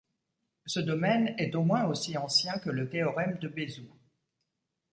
[0.65, 3.93] Ce domaine est au moins aussi ancien que le théorème de Bézout.